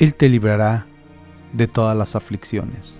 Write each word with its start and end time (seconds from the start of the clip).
Él 0.00 0.14
te 0.14 0.30
librará 0.30 0.86
de 1.52 1.68
todas 1.68 1.94
las 1.94 2.16
aflicciones. 2.16 2.98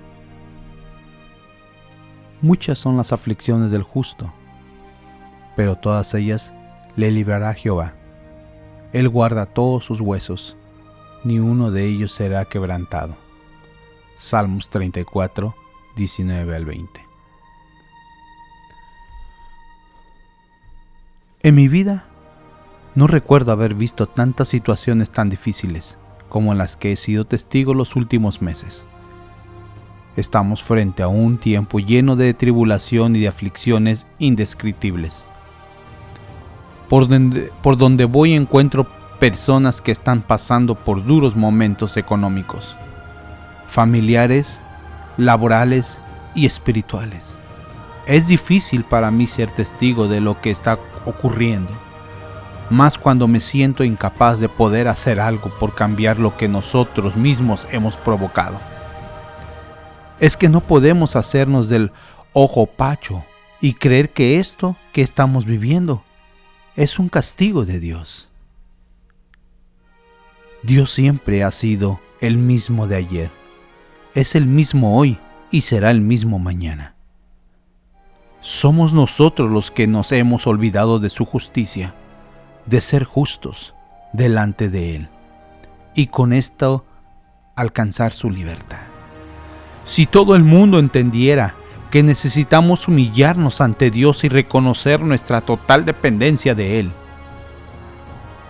Muchas 2.43 2.79
son 2.79 2.99
las 2.99 3.15
aflicciones 3.15 3.71
del 3.71 3.83
justo, 3.83 4.31
pero 5.57 5.77
todas 5.77 6.13
ellas 6.13 6.53
le 6.97 7.11
librará 7.11 7.55
Jehová. 7.55 7.95
Él 8.93 9.09
guarda 9.09 9.47
todos 9.47 9.83
sus 9.83 10.03
huesos, 10.03 10.59
ni 11.25 11.39
uno 11.39 11.71
de 11.71 11.87
ellos 11.87 12.13
será 12.13 12.45
quebrantado. 12.45 13.17
Salmos 14.19 14.69
34, 14.69 15.55
19 15.97 16.55
al 16.55 16.65
20. 16.67 17.03
En 21.45 21.55
mi 21.55 21.67
vida 21.67 22.05
no 22.95 23.07
recuerdo 23.07 23.53
haber 23.53 23.73
visto 23.73 24.07
tantas 24.07 24.49
situaciones 24.49 25.11
tan 25.11 25.31
difíciles 25.31 25.97
como 26.31 26.55
las 26.55 26.77
que 26.77 26.93
he 26.93 26.97
sido 26.97 27.27
testigo 27.27 27.75
los 27.75 27.95
últimos 27.97 28.41
meses. 28.41 28.83
Estamos 30.17 30.63
frente 30.63 31.03
a 31.03 31.09
un 31.09 31.37
tiempo 31.37 31.79
lleno 31.79 32.17
de 32.17 32.33
tribulación 32.33 33.15
y 33.15 33.21
de 33.21 33.29
aflicciones 33.29 34.07
indescriptibles. 34.19 35.25
Por 36.89 37.07
donde, 37.07 37.53
por 37.63 37.77
donde 37.77 38.07
voy 38.07 38.33
encuentro 38.33 38.87
personas 39.19 39.83
que 39.83 39.93
están 39.93 40.23
pasando 40.23 40.75
por 40.75 41.05
duros 41.05 41.37
momentos 41.37 41.99
económicos, 41.99 42.77
familiares, 43.69 44.63
laborales 45.19 46.01
y 46.35 46.47
espirituales. 46.47 47.37
Es 48.07 48.27
difícil 48.27 48.85
para 48.85 49.11
mí 49.11 49.27
ser 49.27 49.51
testigo 49.51 50.09
de 50.09 50.21
lo 50.21 50.41
que 50.41 50.51
está 50.51 50.79
ocurriendo 51.05 51.90
más 52.71 52.97
cuando 52.97 53.27
me 53.27 53.41
siento 53.41 53.83
incapaz 53.83 54.39
de 54.39 54.49
poder 54.49 54.89
hacer 54.89 55.21
algo 55.21 55.51
por 55.59 55.75
cambiar 55.75 56.19
lo 56.19 56.37
que 56.37 56.49
nosotros 56.49 57.17
mismos 57.17 57.67
hemos 57.73 57.97
provocado. 57.97 58.59
Es 60.21 60.37
que 60.37 60.49
no 60.49 60.61
podemos 60.61 61.17
hacernos 61.17 61.69
del 61.69 61.91
ojo 62.33 62.67
pacho 62.67 63.25
y 63.61 63.75
creer 63.75 64.11
que 64.11 64.39
esto 64.39 64.77
que 64.93 65.03
estamos 65.03 65.45
viviendo 65.45 66.05
es 66.77 66.99
un 66.99 67.09
castigo 67.09 67.65
de 67.65 67.81
Dios. 67.81 68.29
Dios 70.63 70.93
siempre 70.93 71.43
ha 71.43 71.51
sido 71.51 72.01
el 72.21 72.39
mismo 72.39 72.87
de 72.87 72.97
ayer, 72.97 73.31
es 74.15 74.35
el 74.35 74.47
mismo 74.47 74.97
hoy 74.97 75.19
y 75.51 75.63
será 75.63 75.91
el 75.91 76.03
mismo 76.03 76.39
mañana. 76.39 76.95
Somos 78.41 78.93
nosotros 78.93 79.51
los 79.51 79.71
que 79.71 79.87
nos 79.87 80.13
hemos 80.13 80.47
olvidado 80.47 80.99
de 80.99 81.11
su 81.11 81.25
justicia 81.25 81.95
de 82.71 82.81
ser 82.81 83.05
justos 83.05 83.75
delante 84.13 84.71
de 84.71 84.95
Él 84.95 85.09
y 85.95 86.07
con 86.07 86.33
esto 86.33 86.85
alcanzar 87.57 88.13
su 88.13 88.31
libertad. 88.31 88.79
Si 89.85 90.07
todo 90.07 90.37
el 90.37 90.45
mundo 90.45 90.79
entendiera 90.79 91.55
que 91.91 92.05
necesitamos 92.05 92.87
humillarnos 92.87 93.61
ante 93.61 93.91
Dios 93.91 94.23
y 94.23 94.29
reconocer 94.29 95.01
nuestra 95.03 95.41
total 95.41 95.85
dependencia 95.85 96.55
de 96.55 96.79
Él, 96.79 96.93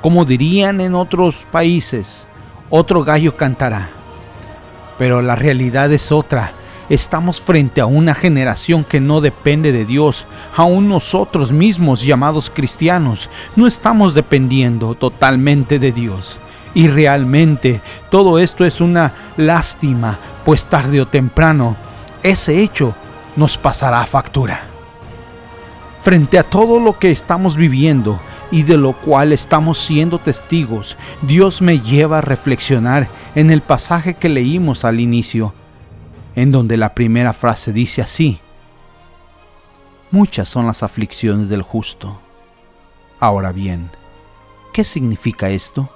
como 0.03 0.27
dirían 0.27 0.83
en 0.83 0.95
otros 0.95 1.47
países, 1.51 2.29
otro 2.69 3.05
gallo 3.05 3.37
cantará. 3.39 3.89
Pero 4.99 5.23
la 5.23 5.35
realidad 5.35 5.91
es 5.93 6.13
otra 6.13 6.53
Estamos 6.91 7.41
frente 7.41 7.81
a 7.81 7.87
una 7.87 8.17
generación 8.17 8.83
que 8.83 9.01
no 9.01 9.21
depende 9.21 9.71
de 9.71 9.85
Dios. 9.85 10.27
Aún 10.57 10.89
nosotros 10.89 11.53
mismos 11.53 12.03
llamados 12.03 12.51
cristianos 12.51 13.31
no 13.55 13.69
estamos 13.69 14.13
dependiendo 14.13 14.97
totalmente 14.97 15.79
de 15.79 15.93
Dios. 15.93 16.41
Y 16.75 16.89
realmente 16.89 17.81
todo 18.11 18.41
esto 18.41 18.65
es 18.65 18.81
una 18.81 19.15
lástima, 19.37 20.19
pues 20.45 20.67
tarde 20.67 21.01
o 21.01 21.07
temprano 21.07 21.77
ese 22.25 22.61
hecho 22.61 22.97
nos 23.37 23.57
pasará 23.57 24.05
factura. 24.05 24.63
Frente 26.01 26.41
a 26.41 26.43
todo 26.43 26.81
lo 26.81 26.99
que 26.99 27.13
estamos 27.13 27.57
viviendo 27.57 28.19
y 28.51 28.65
de 28.65 28.77
lo 28.77 28.95
cual 28.95 29.33
estamos 29.33 29.79
siendo 29.79 30.19
testigos, 30.19 30.99
Dios 31.23 31.63
me 31.63 31.79
lleva 31.79 32.19
a 32.19 32.23
reflexionar 32.23 33.09
en 33.37 33.53
el 33.53 33.63
pasaje 33.63 34.15
que 34.15 34.29
leímos 34.29 34.85
al 34.85 34.99
inicio 34.99 35.55
en 36.41 36.53
donde 36.53 36.79
la 36.79 36.95
primera 36.95 37.35
frase 37.35 37.71
dice 37.71 38.01
así, 38.01 38.41
Muchas 40.11 40.49
son 40.49 40.67
las 40.67 40.83
aflicciones 40.83 41.51
del 41.51 41.61
justo. 41.61 42.19
Ahora 43.21 43.53
bien, 43.53 43.91
¿qué 44.73 44.83
significa 44.83 45.51
esto? 45.51 45.91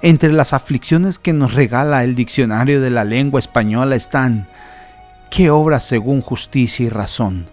Entre 0.00 0.32
las 0.32 0.54
aflicciones 0.54 1.18
que 1.18 1.34
nos 1.34 1.52
regala 1.52 2.02
el 2.04 2.14
diccionario 2.14 2.80
de 2.80 2.88
la 2.88 3.04
lengua 3.04 3.38
española 3.38 3.96
están, 3.96 4.48
que 5.30 5.50
obra 5.50 5.78
según 5.78 6.22
justicia 6.22 6.86
y 6.86 6.88
razón, 6.88 7.50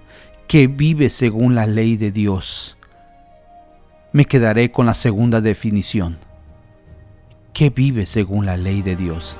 que 0.48 0.68
vive 0.68 1.10
según 1.10 1.56
la 1.56 1.68
ley 1.68 1.98
de 1.98 2.12
Dios. 2.12 2.78
Me 4.14 4.24
quedaré 4.24 4.72
con 4.72 4.86
la 4.86 4.94
segunda 4.94 5.42
definición, 5.42 6.20
que 7.52 7.70
vive 7.70 8.06
según 8.06 8.46
la 8.46 8.56
ley 8.56 8.82
de 8.82 8.96
Dios. 8.96 9.38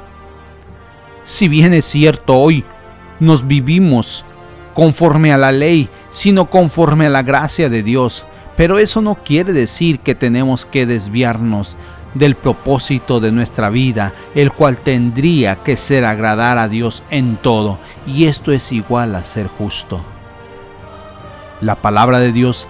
Si 1.28 1.50
bien 1.50 1.74
es 1.74 1.84
cierto, 1.84 2.38
hoy 2.38 2.64
nos 3.20 3.46
vivimos 3.48 4.24
conforme 4.74 5.34
a 5.34 5.38
la 5.38 5.52
ley, 5.52 5.90
sino 6.10 6.50
conforme 6.50 7.08
a 7.08 7.10
la 7.10 7.22
gracia 7.22 7.70
de 7.70 7.84
Dios. 7.84 8.26
Pero 8.56 8.80
eso 8.80 9.02
no 9.02 9.16
quiere 9.16 9.52
decir 9.52 10.00
que 10.00 10.16
tenemos 10.16 10.66
que 10.66 10.86
desviarnos 10.86 11.76
del 12.14 12.36
propósito 12.36 13.20
de 13.20 13.34
nuestra 13.34 13.70
vida, 13.70 14.14
el 14.36 14.54
cual 14.54 14.78
tendría 14.78 15.58
que 15.58 15.76
ser 15.76 16.06
agradar 16.06 16.58
a 16.58 16.70
Dios 16.70 17.04
en 17.10 17.36
todo, 17.36 17.78
y 18.08 18.26
esto 18.26 18.54
es 18.54 18.72
igual 18.72 19.14
a 19.14 19.26
ser 19.26 19.48
justo. 19.48 20.00
La 21.60 21.76
palabra 21.76 22.20
de 22.20 22.32
Dios 22.32 22.70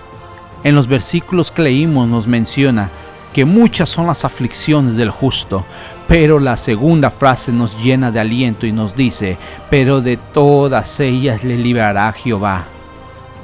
en 0.63 0.73
los 0.73 0.87
versículos 0.87 1.51
que 1.51 1.61
leímos 1.61 2.07
nos 2.07 2.25
menciona 2.25 2.89
que 3.33 3.45
muchas 3.45 3.89
son 3.89 4.07
las 4.07 4.25
aflicciones 4.25 4.95
del 4.95 5.11
justo, 5.11 5.63
pero 6.07 6.39
la 6.39 6.57
segunda 6.57 7.11
frase 7.11 7.51
nos 7.51 7.77
llena 7.83 8.11
de 8.11 8.19
aliento 8.19 8.65
y 8.65 8.71
nos 8.71 8.95
dice, 8.95 9.37
pero 9.69 10.01
de 10.01 10.17
todas 10.17 10.99
ellas 10.99 11.43
le 11.43 11.57
librará 11.57 12.11
Jehová. 12.13 12.65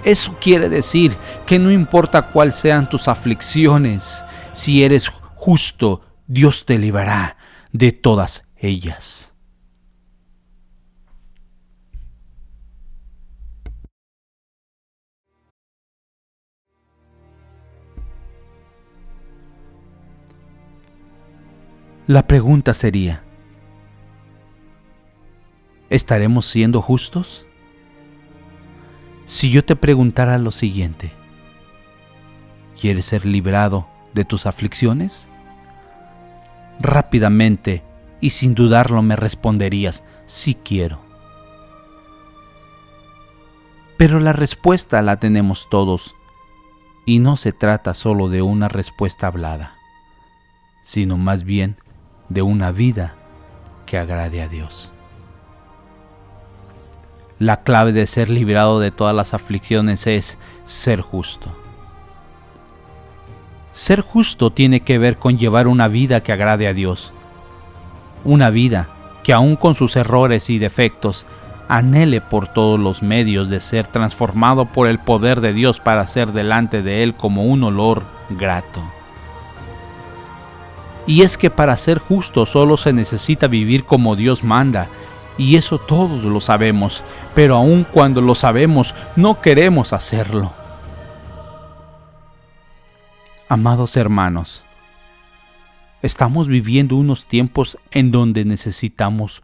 Eso 0.03 0.35
quiere 0.39 0.69
decir 0.69 1.15
que 1.45 1.59
no 1.59 1.71
importa 1.71 2.23
cuáles 2.23 2.55
sean 2.55 2.89
tus 2.89 3.07
aflicciones, 3.07 4.23
si 4.51 4.83
eres 4.83 5.09
justo, 5.35 6.01
Dios 6.27 6.65
te 6.65 6.77
librará 6.77 7.37
de 7.71 7.91
todas 7.91 8.43
ellas. 8.57 9.32
La 22.05 22.27
pregunta 22.27 22.73
sería, 22.73 23.23
¿estaremos 25.89 26.45
siendo 26.45 26.81
justos? 26.81 27.45
Si 29.25 29.49
yo 29.51 29.63
te 29.63 29.77
preguntara 29.77 30.37
lo 30.37 30.51
siguiente, 30.51 31.13
¿quieres 32.77 33.05
ser 33.05 33.25
librado 33.25 33.87
de 34.13 34.25
tus 34.25 34.47
aflicciones? 34.47 35.29
Rápidamente 36.77 37.83
y 38.19 38.31
sin 38.31 38.53
dudarlo 38.53 39.01
me 39.01 39.15
responderías, 39.15 40.03
sí 40.25 40.55
quiero. 40.55 40.99
Pero 43.95 44.19
la 44.19 44.33
respuesta 44.33 45.01
la 45.01 45.21
tenemos 45.21 45.69
todos 45.69 46.13
y 47.05 47.19
no 47.19 47.37
se 47.37 47.53
trata 47.53 47.93
solo 47.93 48.27
de 48.27 48.41
una 48.41 48.67
respuesta 48.67 49.27
hablada, 49.27 49.77
sino 50.83 51.17
más 51.17 51.45
bien 51.45 51.77
de 52.33 52.41
una 52.41 52.71
vida 52.71 53.13
que 53.85 53.97
agrade 53.97 54.41
a 54.41 54.47
Dios. 54.47 54.91
La 57.37 57.61
clave 57.61 57.91
de 57.91 58.07
ser 58.07 58.29
liberado 58.29 58.79
de 58.79 58.89
todas 58.89 59.15
las 59.15 59.33
aflicciones 59.33 60.07
es 60.07 60.39
ser 60.65 61.01
justo. 61.01 61.51
Ser 63.71 64.01
justo 64.01 64.51
tiene 64.51 64.79
que 64.79 64.97
ver 64.97 65.17
con 65.17 65.37
llevar 65.37 65.67
una 65.67 65.87
vida 65.87 66.21
que 66.21 66.31
agrade 66.31 66.67
a 66.67 66.73
Dios. 66.73 67.13
Una 68.23 68.49
vida 68.49 68.89
que 69.23 69.33
aun 69.33 69.55
con 69.55 69.75
sus 69.75 69.95
errores 69.95 70.49
y 70.49 70.57
defectos 70.57 71.27
anhele 71.67 72.19
por 72.19 72.47
todos 72.47 72.79
los 72.79 73.03
medios 73.03 73.49
de 73.49 73.59
ser 73.59 73.87
transformado 73.87 74.65
por 74.65 74.87
el 74.87 74.99
poder 74.99 75.39
de 75.39 75.53
Dios 75.53 75.79
para 75.79 76.07
ser 76.07 76.31
delante 76.31 76.81
de 76.81 77.03
Él 77.03 77.15
como 77.15 77.45
un 77.45 77.63
olor 77.63 78.03
grato. 78.29 78.81
Y 81.05 81.21
es 81.21 81.37
que 81.37 81.49
para 81.49 81.75
ser 81.77 81.99
justo 81.99 82.45
solo 82.45 82.77
se 82.77 82.93
necesita 82.93 83.47
vivir 83.47 83.83
como 83.83 84.15
Dios 84.15 84.43
manda. 84.43 84.89
Y 85.37 85.55
eso 85.55 85.79
todos 85.79 86.23
lo 86.23 86.39
sabemos, 86.39 87.03
pero 87.33 87.55
aun 87.55 87.83
cuando 87.83 88.21
lo 88.21 88.35
sabemos, 88.35 88.95
no 89.15 89.41
queremos 89.41 89.91
hacerlo. 89.91 90.53
Amados 93.49 93.97
hermanos, 93.97 94.63
Estamos 96.03 96.49
viviendo 96.49 96.97
unos 96.97 97.27
tiempos 97.27 97.77
en 97.91 98.11
donde 98.11 98.43
necesitamos 98.43 99.41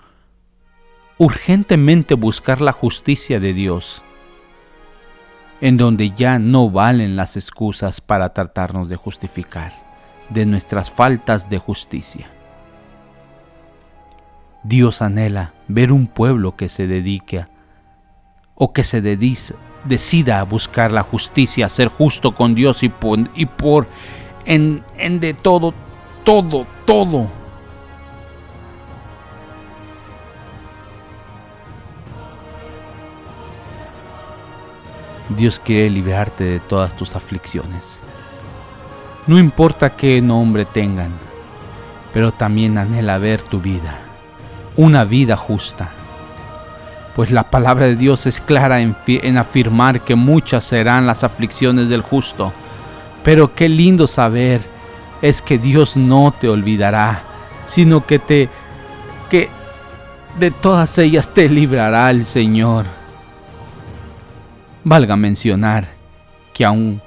urgentemente 1.18 2.16
buscar 2.16 2.60
la 2.60 2.74
justicia 2.74 3.40
de 3.40 3.54
Dios, 3.54 4.04
en 5.62 5.78
donde 5.78 6.12
ya 6.12 6.38
no 6.38 6.70
valen 6.70 7.16
las 7.16 7.38
excusas 7.38 8.02
para 8.02 8.34
tratarnos 8.34 8.90
de 8.90 8.98
justificar 8.98 9.89
de 10.30 10.46
nuestras 10.46 10.90
faltas 10.92 11.50
de 11.50 11.58
justicia. 11.58 12.30
Dios 14.64 15.02
anhela 15.02 15.54
ver 15.68 15.92
un 15.92 16.08
pueblo 16.08 16.56
que 16.56 16.70
se 16.70 16.88
dedique 16.88 17.46
o 18.56 18.74
que 18.74 18.84
se 18.84 19.02
decida 19.86 20.40
a 20.40 20.44
buscar 20.44 20.92
la 20.92 21.04
justicia, 21.04 21.66
a 21.66 21.70
ser 21.70 21.88
justo 21.88 22.36
con 22.36 22.56
Dios 22.56 22.84
y 22.84 22.90
por, 22.90 23.20
y 23.36 23.46
por 23.46 23.88
en, 24.46 24.84
en 24.98 25.20
de 25.20 25.34
todo 25.34 25.74
todo, 26.30 26.68
todo. 26.86 27.28
Dios 35.30 35.60
quiere 35.60 35.90
librarte 35.90 36.44
de 36.44 36.60
todas 36.60 36.96
tus 36.96 37.16
aflicciones. 37.16 38.00
No 39.30 39.38
importa 39.38 39.92
qué 39.92 40.24
nombre 40.24 40.66
tengan, 40.66 41.12
pero 42.12 42.32
también 42.32 42.80
anhela 42.80 43.20
ver 43.20 43.44
tu 43.44 43.62
vida, 43.62 44.00
una 44.76 45.04
vida 45.04 45.38
justa. 45.38 45.92
Pues 47.16 47.30
la 47.30 47.52
palabra 47.52 47.86
de 47.86 47.96
Dios 47.96 48.26
es 48.26 48.42
clara 48.42 48.82
en, 48.82 49.38
afirmar 49.38 50.04
que 50.04 50.16
muchas 50.16 50.64
serán 50.64 51.06
las 51.06 51.24
aflicciones 51.24 51.90
del 51.90 52.02
justo. 52.02 52.52
Pero 53.24 53.54
qué 53.54 53.70
lindo 53.70 54.08
saber 54.08 54.62
es 55.22 55.44
que 55.44 55.60
Dios 55.60 55.96
no 55.96 56.34
te 56.34 56.50
olvidará, 56.50 57.22
sino 57.66 58.08
que 58.08 58.18
te 58.18 58.50
que 59.30 59.48
de 60.40 60.50
todas 60.50 60.98
ellas 60.98 61.30
te 61.32 61.48
librará 61.50 62.10
el 62.10 62.26
Señor. 62.26 62.88
Valga 64.84 65.16
mencionar 65.16 65.88
que 66.52 66.66
aun 66.66 67.00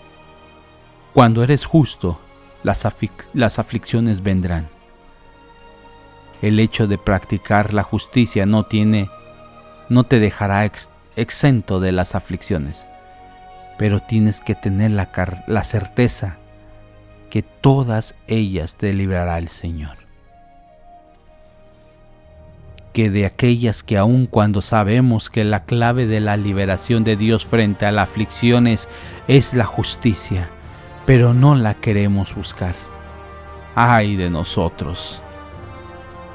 cuando 1.12 1.42
eres 1.42 1.66
justo, 1.66 2.18
las, 2.62 2.84
aflicciones 3.58 4.22
vendrán. 4.22 4.68
El 6.40 6.58
hecho 6.58 6.86
de 6.86 6.96
practicar 6.98 7.74
la 7.74 7.82
justicia 7.82 8.46
no 8.46 8.64
tiene 8.64 9.10
no 9.88 10.04
te 10.04 10.20
dejará 10.20 10.70
exento 11.16 11.80
de 11.80 11.92
las 11.92 12.14
aflicciones, 12.14 12.86
pero 13.78 14.00
tienes 14.00 14.40
que 14.40 14.54
tener 14.54 14.92
la, 14.92 15.10
la 15.46 15.62
certeza 15.64 16.38
que 17.28 17.42
todas 17.42 18.14
ellas 18.26 18.76
te 18.76 18.94
librará 18.94 19.36
el 19.36 19.48
Señor. 19.48 19.98
Que 22.94 23.10
de 23.10 23.26
aquellas 23.26 23.82
que 23.82 23.98
aun 23.98 24.26
cuando 24.26 24.62
sabemos 24.62 25.28
que 25.28 25.44
la 25.44 25.64
clave 25.64 26.06
de 26.06 26.20
la 26.20 26.38
liberación 26.38 27.04
de 27.04 27.16
Dios 27.16 27.44
frente 27.44 27.84
a 27.84 27.92
las 27.92 28.08
aflicciones 28.08 28.88
es 29.28 29.52
la 29.52 29.64
justicia, 29.64 30.48
pero 31.06 31.34
no 31.34 31.54
la 31.54 31.74
queremos 31.74 32.34
buscar. 32.34 32.74
Ay 33.74 34.16
de 34.16 34.30
nosotros. 34.30 35.20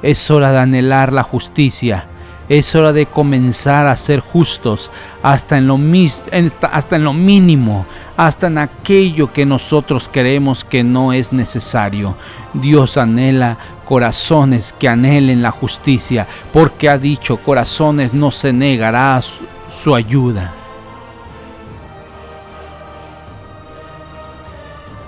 Es 0.01 0.29
hora 0.29 0.51
de 0.51 0.59
anhelar 0.59 1.11
la 1.11 1.23
justicia 1.23 2.07
es 2.49 2.75
hora 2.75 2.93
de 2.93 3.05
comenzar 3.05 3.87
a 3.87 3.95
ser 3.95 4.21
justos 4.21 4.89
hasta 5.21 5.57
en 5.57 5.67
lo, 5.67 5.77
hasta 6.71 6.95
en 6.95 7.03
lo 7.03 7.13
mínimo, 7.13 7.85
hasta 8.15 8.47
en 8.47 8.57
aquello 8.57 9.31
que 9.33 9.45
nosotros 9.45 10.09
creemos 10.11 10.63
que 10.63 10.83
no 10.83 11.11
es 11.11 11.33
necesario. 11.33 12.15
Dios 12.53 12.97
anhela 12.97 13.57
corazones 13.85 14.73
que 14.77 14.87
anhelen 14.87 15.41
la 15.41 15.51
justicia, 15.51 16.27
porque 16.53 16.89
ha 16.89 16.97
dicho, 16.97 17.37
corazones 17.37 18.13
no 18.13 18.31
se 18.31 18.53
negará 18.53 19.21
su 19.21 19.95
ayuda. 19.95 20.53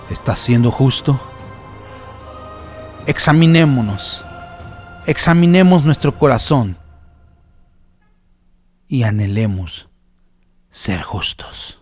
¿Estás 0.10 0.40
siendo 0.40 0.72
justo? 0.72 1.20
Examinémonos. 3.06 4.24
Examinemos 5.06 5.84
nuestro 5.84 6.18
corazón 6.18 6.78
y 8.88 9.04
anhelemos 9.04 9.88
ser 10.70 11.02
justos. 11.04 11.79